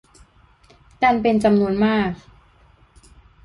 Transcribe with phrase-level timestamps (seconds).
[1.03, 2.11] กันเป็นจำนวนมาก